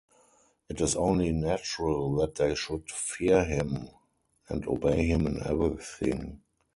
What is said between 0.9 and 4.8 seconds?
only natural that they should fear him and